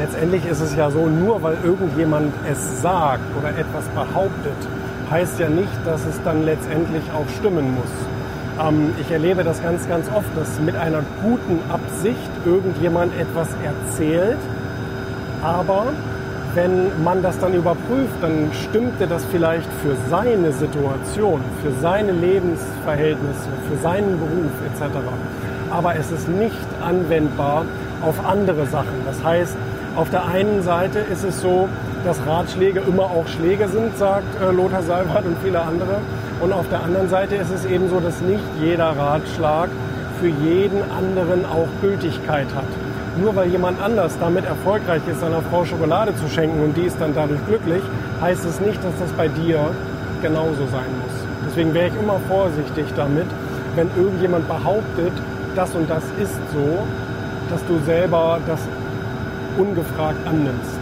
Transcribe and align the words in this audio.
letztendlich 0.00 0.46
ist 0.46 0.60
es 0.60 0.74
ja 0.74 0.90
so, 0.90 1.06
nur 1.06 1.42
weil 1.42 1.56
irgendjemand 1.62 2.32
es 2.50 2.80
sagt 2.80 3.24
oder 3.38 3.50
etwas 3.50 3.84
behauptet, 3.94 4.60
heißt 5.10 5.38
ja 5.38 5.48
nicht, 5.48 5.68
dass 5.84 6.04
es 6.06 6.20
dann 6.24 6.44
letztendlich 6.44 7.02
auch 7.12 7.28
stimmen 7.38 7.74
muss. 7.74 7.92
Ähm, 8.66 8.94
ich 9.00 9.10
erlebe 9.10 9.44
das 9.44 9.62
ganz, 9.62 9.86
ganz 9.88 10.06
oft, 10.08 10.34
dass 10.36 10.58
mit 10.60 10.76
einer 10.76 11.02
guten 11.22 11.58
Absicht 11.70 12.30
irgendjemand 12.46 13.12
etwas 13.18 13.48
erzählt, 13.62 14.38
aber 15.42 15.86
wenn 16.54 17.02
man 17.04 17.22
das 17.22 17.38
dann 17.38 17.54
überprüft, 17.54 18.16
dann 18.22 18.50
stimmte 18.52 19.06
das 19.06 19.24
vielleicht 19.26 19.70
für 19.82 19.94
seine 20.08 20.50
Situation, 20.52 21.40
für 21.62 21.72
seine 21.80 22.12
Lebensverhältnisse, 22.12 23.48
für 23.70 23.76
seinen 23.82 24.18
Beruf 24.18 24.52
etc. 24.66 24.96
Aber 25.70 25.94
es 25.94 26.10
ist 26.10 26.28
nicht 26.28 26.66
anwendbar 26.82 27.66
auf 28.02 28.24
andere 28.24 28.66
Sachen. 28.66 29.04
Das 29.06 29.22
heißt, 29.22 29.56
auf 29.96 30.10
der 30.10 30.26
einen 30.26 30.62
Seite 30.62 31.00
ist 31.00 31.24
es 31.24 31.40
so, 31.40 31.68
dass 32.04 32.24
Ratschläge 32.26 32.80
immer 32.80 33.04
auch 33.04 33.26
Schläge 33.28 33.68
sind, 33.68 33.96
sagt 33.98 34.40
äh, 34.40 34.52
Lothar 34.52 34.82
Seibert 34.82 35.24
und 35.26 35.36
viele 35.42 35.60
andere. 35.60 36.00
Und 36.40 36.52
auf 36.52 36.68
der 36.70 36.82
anderen 36.82 37.08
Seite 37.08 37.36
ist 37.36 37.50
es 37.50 37.64
eben 37.64 37.90
so, 37.90 38.00
dass 38.00 38.20
nicht 38.20 38.44
jeder 38.60 38.96
Ratschlag 38.96 39.68
für 40.20 40.28
jeden 40.28 40.82
anderen 40.90 41.44
auch 41.44 41.68
Gültigkeit 41.82 42.46
hat 42.54 42.66
nur 43.18 43.34
weil 43.36 43.48
jemand 43.48 43.80
anders 43.80 44.16
damit 44.18 44.44
erfolgreich 44.44 45.02
ist, 45.10 45.20
seiner 45.20 45.42
Frau 45.42 45.64
Schokolade 45.64 46.14
zu 46.16 46.28
schenken 46.28 46.62
und 46.62 46.76
die 46.76 46.82
ist 46.82 47.00
dann 47.00 47.14
dadurch 47.14 47.44
glücklich, 47.46 47.82
heißt 48.20 48.44
es 48.44 48.60
nicht, 48.60 48.82
dass 48.84 48.96
das 48.98 49.10
bei 49.12 49.28
dir 49.28 49.70
genauso 50.22 50.66
sein 50.70 50.90
muss. 51.02 51.14
Deswegen 51.46 51.74
wäre 51.74 51.88
ich 51.88 51.94
immer 52.00 52.20
vorsichtig 52.28 52.86
damit, 52.96 53.26
wenn 53.74 53.88
irgendjemand 53.96 54.46
behauptet, 54.48 55.12
das 55.56 55.74
und 55.74 55.90
das 55.90 56.04
ist 56.20 56.38
so, 56.52 56.86
dass 57.50 57.64
du 57.66 57.78
selber 57.84 58.40
das 58.46 58.60
ungefragt 59.58 60.26
annimmst. 60.26 60.79